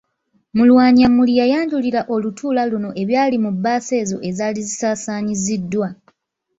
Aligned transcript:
Mulwanyammuli 0.55 1.33
yayanjulira 1.41 2.01
olutuula 2.13 2.61
luno 2.71 2.89
ebyali 3.01 3.37
mu 3.43 3.49
bbaasa 3.55 3.93
ezo 4.01 4.17
ezaali 4.29 4.61
zisaasanyiziddwa. 4.67 5.87